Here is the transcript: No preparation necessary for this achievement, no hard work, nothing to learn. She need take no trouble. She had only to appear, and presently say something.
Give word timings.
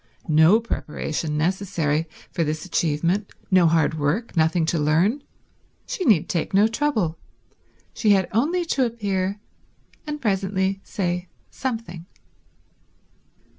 No 0.33 0.59
preparation 0.59 1.37
necessary 1.37 2.07
for 2.31 2.43
this 2.43 2.65
achievement, 2.65 3.31
no 3.51 3.67
hard 3.67 3.99
work, 3.99 4.35
nothing 4.35 4.65
to 4.65 4.79
learn. 4.79 5.21
She 5.85 6.05
need 6.05 6.27
take 6.27 6.55
no 6.55 6.65
trouble. 6.67 7.19
She 7.93 8.09
had 8.09 8.27
only 8.31 8.65
to 8.65 8.83
appear, 8.83 9.39
and 10.07 10.19
presently 10.19 10.81
say 10.83 11.29
something. 11.51 12.07